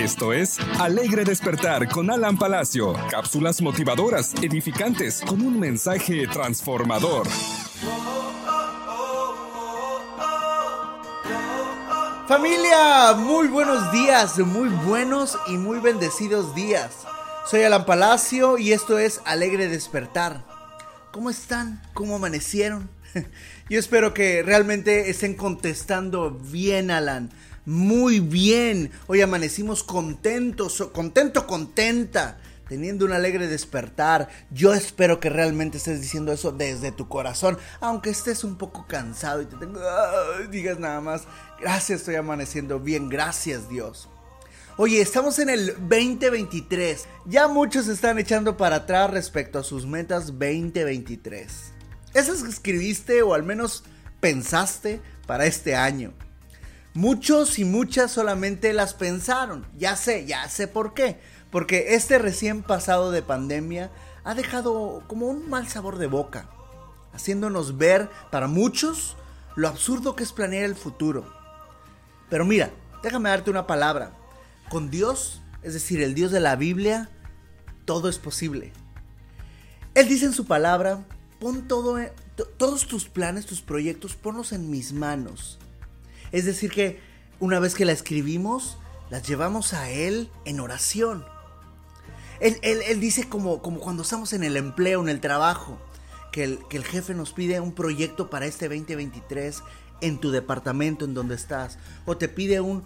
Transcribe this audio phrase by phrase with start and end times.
[0.00, 2.94] Esto es Alegre Despertar con Alan Palacio.
[3.10, 7.28] Cápsulas motivadoras, edificantes, con un mensaje transformador.
[12.26, 17.06] Familia, muy buenos días, muy buenos y muy bendecidos días.
[17.44, 20.46] Soy Alan Palacio y esto es Alegre Despertar.
[21.12, 21.82] ¿Cómo están?
[21.92, 22.88] ¿Cómo amanecieron?
[23.68, 27.30] Yo espero que realmente estén contestando bien, Alan.
[27.66, 28.90] Muy bien.
[29.06, 32.38] Hoy amanecimos contentos, contento, contenta,
[32.68, 34.28] teniendo un alegre despertar.
[34.50, 39.42] Yo espero que realmente estés diciendo eso desde tu corazón, aunque estés un poco cansado
[39.42, 39.78] y te tengo,
[40.50, 41.24] digas nada más,
[41.60, 44.08] gracias, estoy amaneciendo bien, gracias Dios.
[44.78, 47.06] Oye, estamos en el 2023.
[47.26, 51.72] Ya muchos están echando para atrás respecto a sus metas 2023.
[52.14, 53.84] Esas que escribiste o al menos
[54.20, 56.14] pensaste para este año.
[56.94, 59.64] Muchos y muchas solamente las pensaron.
[59.78, 61.20] Ya sé, ya sé por qué.
[61.50, 63.90] Porque este recién pasado de pandemia
[64.24, 66.50] ha dejado como un mal sabor de boca.
[67.12, 69.16] Haciéndonos ver para muchos
[69.54, 71.24] lo absurdo que es planear el futuro.
[72.28, 72.70] Pero mira,
[73.02, 74.12] déjame darte una palabra.
[74.68, 77.08] Con Dios, es decir, el Dios de la Biblia,
[77.84, 78.72] todo es posible.
[79.94, 81.04] Él dice en su palabra,
[81.40, 81.98] pon todo,
[82.56, 85.58] todos tus planes, tus proyectos, ponlos en mis manos.
[86.32, 87.00] Es decir, que
[87.38, 88.78] una vez que la escribimos,
[89.10, 91.24] las llevamos a Él en oración.
[92.40, 95.78] Él, dice como, como, cuando estamos en el empleo, en el trabajo,
[96.32, 99.62] que el, que el jefe nos pide un proyecto para este 2023
[100.00, 102.84] en tu departamento en donde estás, o te pide un,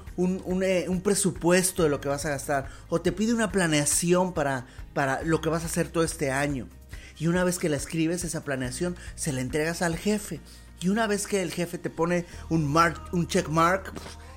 [0.62, 4.66] eh, un, presupuesto de lo que vas a gastar, o te pide una planeación para,
[4.92, 6.68] para lo que vas a hacer todo este año.
[7.16, 10.40] Y una vez que la escribes, esa planeación se la entregas al jefe.
[10.80, 13.92] Y una vez que el jefe te pone un, mark, un check mark,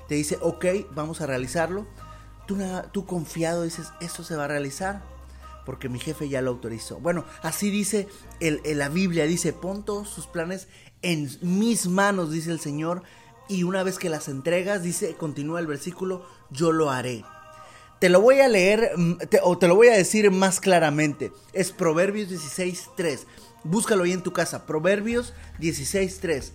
[0.08, 1.88] te dice, ok, vamos a realizarlo,
[2.92, 5.02] tú, confiado dices, esto se va a realizar
[5.66, 7.00] porque mi jefe ya lo autorizó.
[7.00, 8.08] Bueno, así dice
[8.40, 10.70] la Biblia, dice, pon todos sus planes
[11.02, 13.04] en mis manos, dice el Señor,
[13.50, 17.26] y una vez que las entregas, dice, continúa el versículo, yo lo haré.
[18.00, 21.32] Te lo voy a leer mm, o te lo voy a decir más claramente.
[21.54, 23.22] Es Proverbios 16.3.
[23.64, 24.68] Búscalo ahí en tu casa.
[24.68, 26.52] Proverbios 16.3.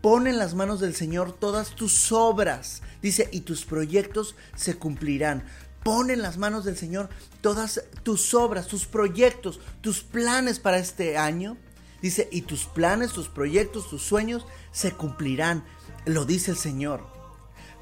[0.00, 2.82] Pon en las manos del Señor todas tus obras.
[3.02, 5.44] Dice, y tus proyectos se cumplirán.
[5.82, 7.10] Pon en las manos del Señor
[7.42, 11.58] todas tus obras, tus proyectos, tus planes para este año.
[12.00, 15.62] Dice, y tus planes, tus proyectos, tus sueños se cumplirán.
[16.06, 17.06] Lo dice el Señor.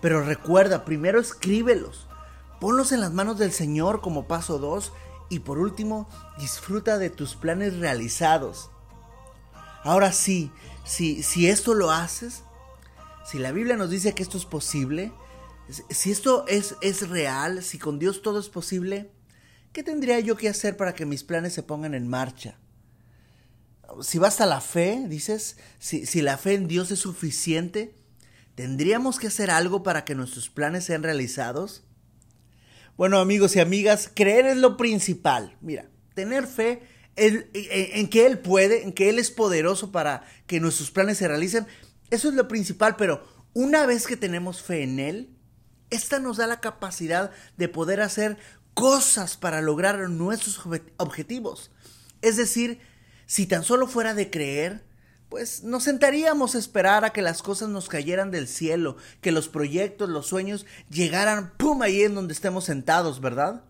[0.01, 2.09] Pero recuerda, primero escríbelos.
[2.65, 4.95] Ponlos en las manos del Señor como paso dos.
[5.29, 6.09] Y por último,
[6.39, 8.71] disfruta de tus planes realizados.
[9.83, 10.51] Ahora sí,
[10.83, 12.43] si, si esto lo haces,
[13.27, 15.13] si la Biblia nos dice que esto es posible,
[15.91, 19.13] si esto es, es real, si con Dios todo es posible,
[19.75, 22.59] ¿qué tendría yo que hacer para que mis planes se pongan en marcha?
[24.01, 27.95] si basta la fe, dices, si, si la fe en Dios es suficiente,
[28.55, 31.85] ¿tendríamos que hacer algo para que nuestros planes sean realizados?
[32.97, 35.56] Bueno, amigos y amigas, creer es lo principal.
[35.60, 36.82] Mira, tener fe
[37.16, 41.28] en, en, que Él puede, en que Él es poderoso para que nuestros planes se
[41.28, 41.66] realicen,
[42.10, 45.31] eso es lo principal, pero una vez que tenemos fe en Él,
[45.91, 48.37] esta nos da la capacidad de poder hacer
[48.75, 50.60] cosas para lograr nuestros
[50.97, 51.71] objetivos.
[52.22, 52.81] Es decir,
[53.27, 54.84] si tan solo fuera de creer,
[55.34, 59.49] pues nos sentaríamos a esperar a que las cosas nos cayeran del cielo, que los
[59.49, 63.65] proyectos, los sueños llegaran, ¡pum!, ahí en donde estemos sentados, ¿verdad?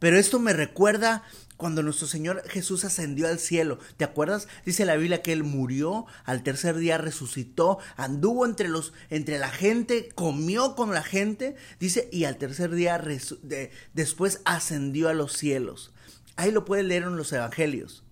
[0.00, 1.22] Pero esto me recuerda
[1.56, 3.78] cuando nuestro Señor Jesús ascendió al cielo.
[3.98, 4.48] ¿Te acuerdas?
[4.66, 9.50] Dice la Biblia que él murió, al tercer día resucitó, anduvo entre los entre la
[9.50, 13.00] gente, comió con la gente, dice, y al tercer día
[13.94, 15.92] después ascendió a los cielos.
[16.34, 18.02] Ahí lo puedes leer en los evangelios.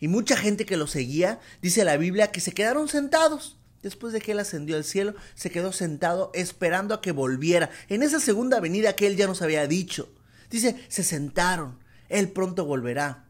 [0.00, 3.58] Y mucha gente que lo seguía, dice la Biblia, que se quedaron sentados.
[3.82, 7.70] Después de que él ascendió al cielo, se quedó sentado esperando a que volviera.
[7.88, 10.12] En esa segunda venida que él ya nos había dicho.
[10.50, 11.78] Dice, se sentaron.
[12.08, 13.26] Él pronto volverá.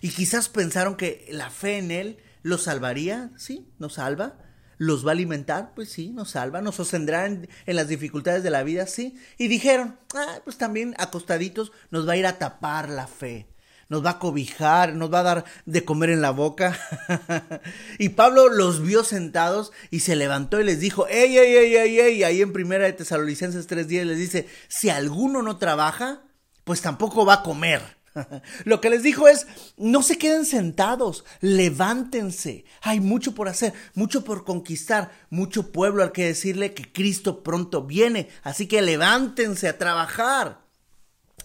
[0.00, 3.30] Y quizás pensaron que la fe en él lo salvaría.
[3.36, 4.38] Sí, nos salva.
[4.78, 5.74] ¿Los va a alimentar?
[5.74, 9.16] Pues sí, nos salva, nos sostendrá en, las dificultades de la vida, sí.
[9.38, 13.51] Y dijeron, ah, pues también acostaditos nos va a ir a tapar la fe
[13.92, 16.80] nos va a cobijar, nos va a dar de comer en la boca.
[17.98, 22.00] y Pablo los vio sentados y se levantó y les dijo, ey, ey, ey, ey,
[22.00, 26.22] ey, ahí en primera de Tesalonicenses 3.10 les dice, si alguno no trabaja,
[26.64, 27.82] pues tampoco va a comer.
[28.64, 29.46] Lo que les dijo es,
[29.76, 32.64] no se queden sentados, levántense.
[32.80, 37.82] Hay mucho por hacer, mucho por conquistar, mucho pueblo al que decirle que Cristo pronto
[37.82, 38.30] viene.
[38.42, 40.61] Así que levántense a trabajar.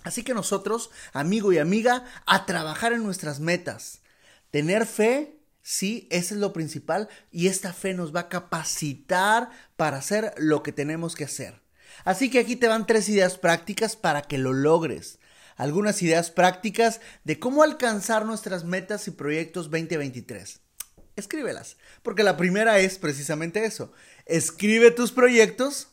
[0.07, 3.99] Así que nosotros, amigo y amiga, a trabajar en nuestras metas.
[4.51, 9.97] Tener fe, sí, eso es lo principal y esta fe nos va a capacitar para
[9.97, 11.59] hacer lo que tenemos que hacer.
[12.05, 15.19] Así que aquí te van tres ideas prácticas para que lo logres.
[15.57, 20.61] Algunas ideas prácticas de cómo alcanzar nuestras metas y proyectos 2023.
[21.17, 23.91] Escríbelas, porque la primera es precisamente eso.
[24.25, 25.89] Escribe tus proyectos,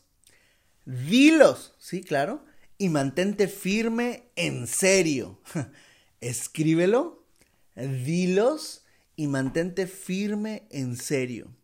[0.84, 2.44] dilos, sí, claro,
[2.78, 5.40] y mantente firme en serio.
[6.20, 7.26] Escríbelo,
[7.74, 8.84] dilos
[9.16, 11.54] y mantente firme en serio.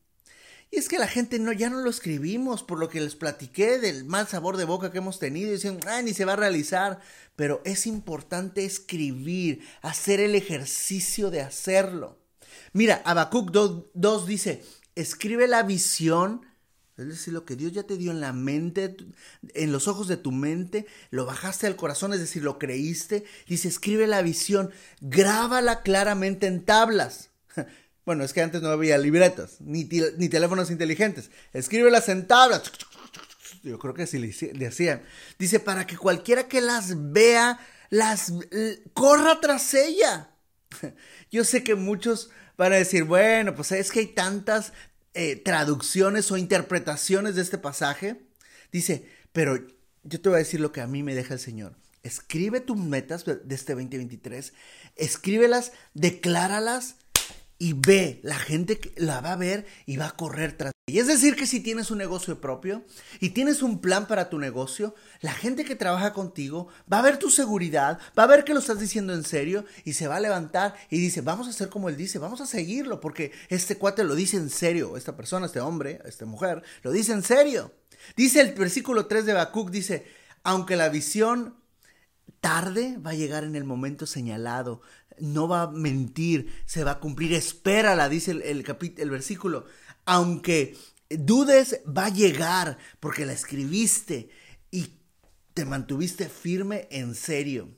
[0.71, 3.79] Y es que la gente no, ya no lo escribimos por lo que les platiqué
[3.79, 5.51] del mal sabor de boca que hemos tenido.
[5.51, 7.01] Dicen, ah, ni se va a realizar.
[7.35, 12.21] Pero es importante escribir, hacer el ejercicio de hacerlo.
[12.73, 14.63] Mira, Habacuc 2 dice,
[14.95, 16.47] escribe la visión
[17.09, 18.97] es decir, lo que Dios ya te dio en la mente,
[19.55, 23.25] en los ojos de tu mente, lo bajaste al corazón, es decir, lo creíste.
[23.47, 24.71] Dice, escribe la visión,
[25.01, 27.31] grábala claramente en tablas.
[28.07, 31.31] Bueno, es que antes no había libretas, ni, ni teléfonos inteligentes.
[31.53, 32.63] Escríbelas en tablas.
[33.63, 35.03] Yo creo que así le, hacían.
[35.39, 37.61] Dice, para que cualquiera que las vea,
[37.91, 38.33] las
[38.95, 40.31] corra tras ella.
[41.31, 44.73] Yo sé que muchos van a decir, bueno, pues es que hay tantas
[45.15, 48.23] eh, traducciones o interpretaciones de este pasaje.
[48.73, 49.59] Dice, pero
[50.03, 51.77] yo te voy a decir lo que a mí me deja el Señor.
[52.03, 54.55] Escribe tus metas de este 2023,
[54.97, 56.97] escríbelas, decláralas
[57.59, 61.07] y ve, la gente la va a ver y va a correr tras y es
[61.07, 62.85] decir que si tienes un negocio propio
[63.21, 67.17] y tienes un plan para tu negocio, la gente que trabaja contigo va a ver
[67.17, 70.21] tu seguridad, va a ver que lo estás diciendo en serio y se va a
[70.21, 74.03] levantar y dice, vamos a hacer como él dice, vamos a seguirlo porque este cuate
[74.03, 77.73] lo dice en serio, esta persona, este hombre, esta mujer, lo dice en serio.
[78.17, 80.07] Dice el versículo 3 de Habacuc, dice,
[80.43, 81.55] aunque la visión
[82.41, 84.81] tarde, va a llegar en el momento señalado,
[85.21, 88.65] no va a mentir, se va a cumplir, espérala, dice el, el,
[88.97, 89.67] el versículo
[90.11, 90.77] aunque
[91.09, 94.29] dudes, va a llegar porque la escribiste
[94.73, 94.99] y
[95.55, 97.69] te mantuviste firme en serio.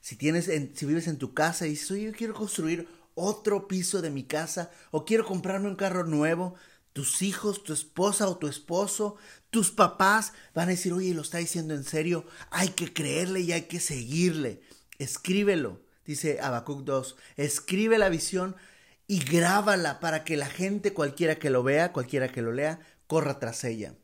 [0.00, 4.00] Si, tienes, si vives en tu casa y dices, oye, yo quiero construir otro piso
[4.00, 6.54] de mi casa o quiero comprarme un carro nuevo,
[6.94, 9.16] tus hijos, tu esposa o tu esposo,
[9.50, 13.52] tus papás van a decir, oye, lo está diciendo en serio, hay que creerle y
[13.52, 14.62] hay que seguirle.
[14.98, 18.56] Escríbelo, dice Habacuc 2, escribe la visión
[19.06, 23.38] y grábala para que la gente, cualquiera que lo vea, cualquiera que lo lea, corra
[23.38, 23.94] tras ella.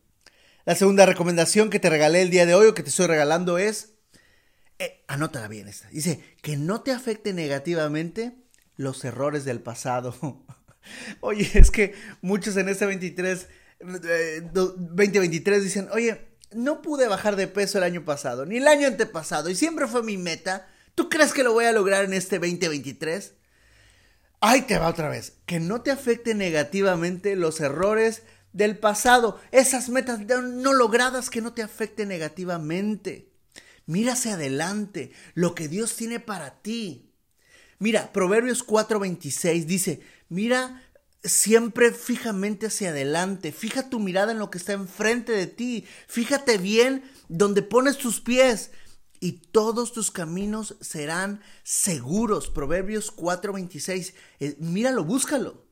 [0.64, 3.58] La segunda recomendación que te regalé el día de hoy o que te estoy regalando
[3.58, 3.94] es,
[4.78, 8.34] eh, anótala bien esta, dice, que no te afecte negativamente
[8.76, 10.14] los errores del pasado.
[11.20, 13.48] oye, es que muchos en este 23,
[14.52, 18.86] 2023 eh, dicen, oye, no pude bajar de peso el año pasado, ni el año
[18.86, 20.68] antepasado, y siempre fue mi meta.
[20.94, 23.34] ¿Tú crees que lo voy a lograr en este 2023?
[24.40, 25.34] Ahí te va otra vez.
[25.46, 29.40] Que no te afecte negativamente los errores del pasado.
[29.52, 33.30] Esas metas no logradas que no te afecten negativamente.
[33.86, 37.12] Mira hacia adelante lo que Dios tiene para ti.
[37.78, 40.82] Mira, Proverbios 4:26 dice, mira
[41.24, 46.58] siempre fijamente hacia adelante, fija tu mirada en lo que está enfrente de ti, fíjate
[46.58, 48.70] bien donde pones tus pies,
[49.20, 52.48] y todos tus caminos serán seguros.
[52.48, 54.14] Proverbios 4:26.
[54.40, 55.66] Eh, míralo, búscalo.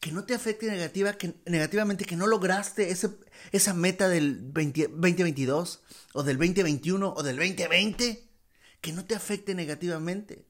[0.00, 3.10] Que no te afecte negativa, que, negativamente, que no lograste ese,
[3.52, 8.28] esa meta del 2022 o del 2021 o del 2020.
[8.82, 10.44] Que no te afecte negativamente.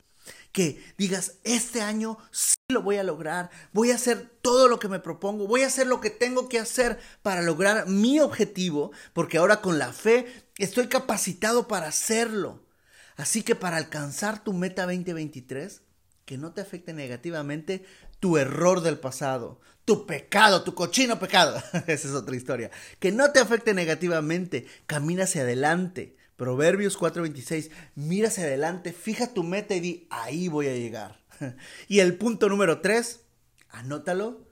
[0.54, 4.88] Que digas, este año sí lo voy a lograr, voy a hacer todo lo que
[4.88, 9.36] me propongo, voy a hacer lo que tengo que hacer para lograr mi objetivo, porque
[9.36, 12.64] ahora con la fe Estoy capacitado para hacerlo.
[13.16, 15.82] Así que para alcanzar tu meta 2023,
[16.24, 17.84] que no te afecte negativamente
[18.20, 21.56] tu error del pasado, tu pecado, tu cochino pecado.
[21.86, 22.70] Esa es otra historia.
[23.00, 26.16] Que no te afecte negativamente, camina hacia adelante.
[26.36, 31.22] Proverbios 4:26, mira hacia adelante, fija tu meta y di, ahí voy a llegar.
[31.88, 33.20] Y el punto número 3,
[33.70, 34.44] anótalo,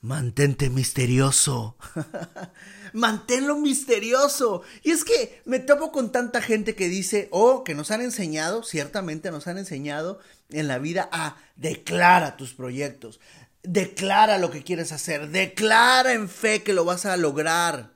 [0.00, 1.76] Mantente misterioso.
[2.92, 4.62] Manténlo misterioso.
[4.84, 8.62] Y es que me topo con tanta gente que dice, oh, que nos han enseñado,
[8.62, 10.20] ciertamente nos han enseñado
[10.50, 13.18] en la vida a declara tus proyectos,
[13.64, 17.94] declara lo que quieres hacer, declara en fe que lo vas a lograr.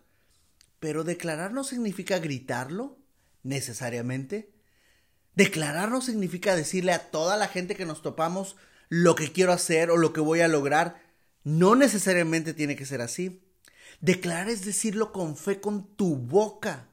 [0.81, 2.99] Pero declarar no significa gritarlo,
[3.43, 4.53] necesariamente.
[5.35, 8.57] Declarar no significa decirle a toda la gente que nos topamos
[8.89, 11.03] lo que quiero hacer o lo que voy a lograr.
[11.45, 13.43] No necesariamente tiene que ser así.
[14.01, 16.89] Declarar es decirlo con fe con tu boca.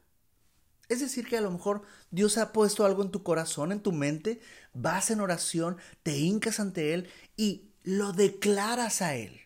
[0.88, 3.92] Es decir, que a lo mejor Dios ha puesto algo en tu corazón, en tu
[3.92, 4.40] mente,
[4.74, 9.40] vas en oración, te hincas ante Él y lo declaras a Él.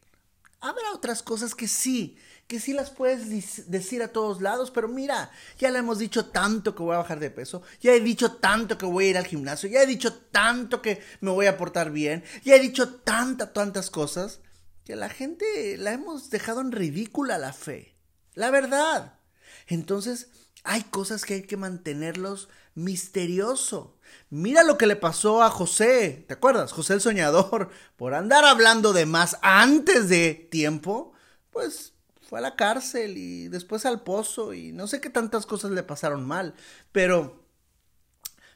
[0.60, 5.30] Habrá otras cosas que sí, que sí las puedes decir a todos lados, pero mira,
[5.58, 8.76] ya le hemos dicho tanto que voy a bajar de peso, ya he dicho tanto
[8.76, 11.90] que voy a ir al gimnasio, ya he dicho tanto que me voy a portar
[11.90, 14.40] bien, ya he dicho tantas, tantas cosas,
[14.84, 17.96] que la gente la hemos dejado en ridícula la fe.
[18.34, 19.18] La verdad.
[19.66, 20.28] Entonces,
[20.62, 23.98] hay cosas que hay que mantenerlos misterioso.
[24.28, 26.72] Mira lo que le pasó a José, ¿te acuerdas?
[26.72, 31.12] José el soñador, por andar hablando de más antes de tiempo,
[31.50, 31.93] pues
[32.28, 35.82] fue a la cárcel y después al pozo y no sé qué tantas cosas le
[35.82, 36.54] pasaron mal,
[36.92, 37.44] pero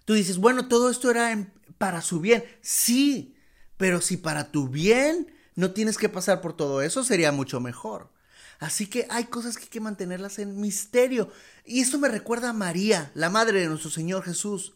[0.05, 3.37] tú dices, bueno, todo esto era para su bien, sí,
[3.77, 8.11] pero si para tu bien no tienes que pasar por todo eso, sería mucho mejor.
[8.59, 11.31] Así que hay cosas que hay que mantenerlas en misterio.
[11.65, 14.75] Y esto me recuerda a María, la madre de nuestro Señor Jesús.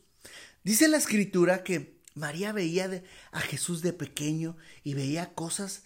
[0.63, 5.83] Dice la escritura que María veía a Jesús de pequeño y veía cosas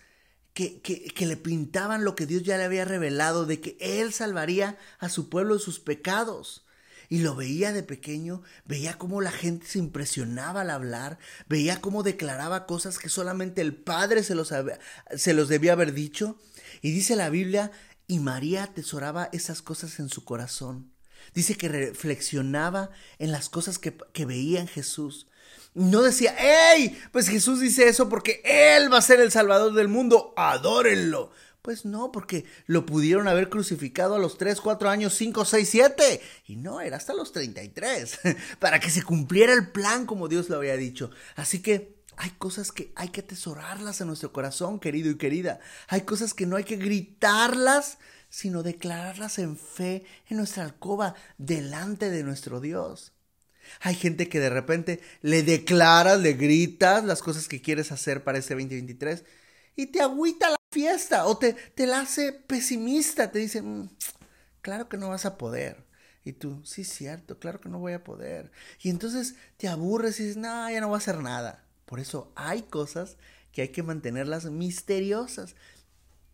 [0.56, 4.78] que, que, le pintaban lo que Dios ya le había revelado, de que Él salvaría
[4.98, 6.64] a su pueblo de sus pecados.
[7.10, 12.02] Y lo veía de pequeño, veía cómo la gente se impresionaba al hablar, veía cómo
[12.02, 14.50] declaraba cosas que solamente el Padre se los,
[15.14, 16.38] se los debía haber dicho.
[16.80, 17.70] Y dice la Biblia,
[18.06, 20.90] y María atesoraba esas cosas en su corazón.
[21.34, 25.26] Dice que reflexionaba en las cosas que, veía en Jesús.
[25.76, 26.34] No decía,
[26.72, 26.98] ¡Ey!
[27.12, 31.32] Pues Jesús dice eso porque Él va a ser el Salvador del mundo, adórenlo.
[31.60, 36.20] Pues no, porque lo pudieron haber crucificado a los 3, 4 años, 5, 6, 7.
[36.46, 38.20] Y no, era hasta los 33,
[38.58, 41.10] para que se cumpliera el plan como Dios lo había dicho.
[41.34, 45.60] Así que hay cosas que hay que atesorarlas en nuestro corazón, querido y querida.
[45.88, 47.98] Hay cosas que no hay que gritarlas,
[48.30, 53.12] sino declararlas en fe en nuestra alcoba delante de nuestro Dios.
[53.80, 58.38] Hay gente que de repente le declaras, le gritas las cosas que quieres hacer para
[58.38, 59.24] este 2023
[59.76, 63.88] y te agüita la fiesta o te, te la hace pesimista, te dice, mm,
[64.62, 65.84] claro que no vas a poder.
[66.24, 68.50] Y tú, sí, cierto, claro que no voy a poder.
[68.82, 71.64] Y entonces te aburres y dices, no, ya no voy a hacer nada.
[71.84, 73.16] Por eso hay cosas
[73.52, 75.54] que hay que mantenerlas misteriosas.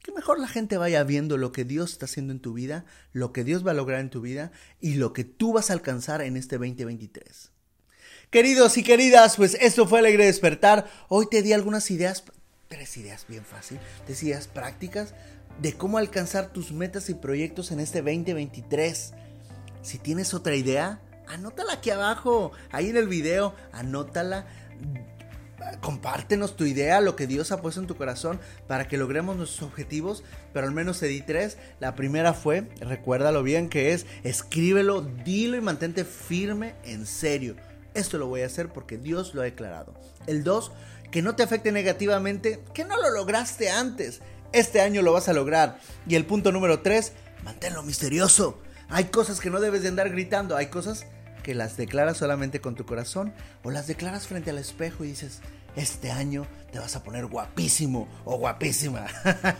[0.02, 3.32] Que mejor la gente vaya viendo lo que Dios está haciendo en tu vida, lo
[3.32, 6.23] que Dios va a lograr en tu vida y lo que tú vas a alcanzar
[6.23, 7.52] en este 2023.
[8.30, 10.90] Queridos y queridas, pues esto fue Alegre Despertar.
[11.09, 12.25] Hoy te di algunas ideas,
[12.68, 15.14] tres ideas bien fácil, tres ideas prácticas
[15.61, 19.12] de cómo alcanzar tus metas y proyectos en este 2023.
[19.82, 24.47] Si tienes otra idea, anótala aquí abajo, ahí en el video, anótala
[25.81, 29.62] compártenos tu idea, lo que Dios ha puesto en tu corazón para que logremos nuestros
[29.62, 31.59] objetivos, pero al menos te di tres.
[31.81, 37.57] La primera fue, recuérdalo bien, que es escríbelo, dilo y mantente firme en serio.
[37.95, 39.95] Esto lo voy a hacer porque Dios lo ha declarado.
[40.26, 40.73] El dos,
[41.11, 44.21] que no te afecte negativamente, que no lo lograste antes.
[44.52, 45.78] Este año lo vas a lograr.
[46.07, 47.12] Y el punto número tres,
[47.45, 48.59] manténlo misterioso.
[48.88, 51.07] Hay cosas que no debes de andar gritando, hay cosas
[51.42, 53.32] que las declaras solamente con tu corazón
[53.62, 55.40] o las declaras frente al espejo y dices,
[55.76, 59.06] este año te vas a poner guapísimo o guapísima.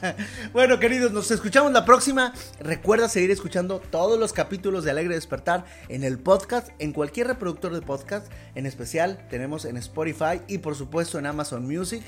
[0.53, 2.35] bueno, queridos, nos escuchamos la próxima.
[2.61, 7.73] Recuerda seguir escuchando todos los capítulos de Alegre Despertar en el podcast, en cualquier reproductor
[7.73, 8.31] de podcast.
[8.55, 12.03] En especial tenemos en Spotify y por supuesto en Amazon Music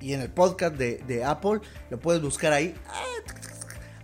[0.00, 1.60] y en el podcast de, de Apple.
[1.90, 2.74] Lo puedes buscar ahí.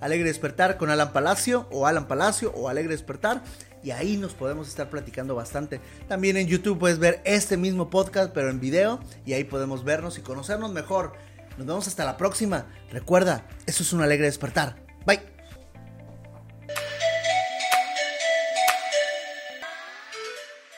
[0.00, 3.42] Alegre Despertar con Alan Palacio o Alan Palacio o Alegre Despertar
[3.82, 5.80] y ahí nos podemos estar platicando bastante.
[6.08, 10.18] También en YouTube puedes ver este mismo podcast, pero en video, y ahí podemos vernos
[10.18, 11.12] y conocernos mejor.
[11.58, 12.66] Nos vemos hasta la próxima.
[12.90, 14.76] Recuerda, eso es un alegre despertar.
[15.04, 15.20] Bye.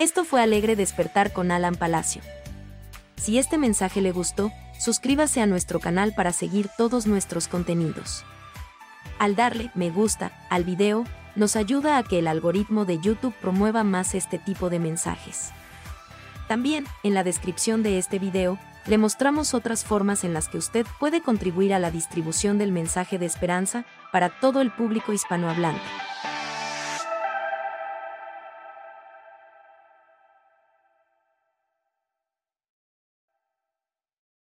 [0.00, 2.20] Esto fue Alegre Despertar con Alan Palacio.
[3.16, 8.24] Si este mensaje le gustó, suscríbase a nuestro canal para seguir todos nuestros contenidos.
[9.18, 11.04] Al darle me gusta al video,
[11.36, 15.50] nos ayuda a que el algoritmo de YouTube promueva más este tipo de mensajes.
[16.48, 20.86] También, en la descripción de este video, le mostramos otras formas en las que usted
[21.00, 25.82] puede contribuir a la distribución del mensaje de esperanza para todo el público hispanohablante.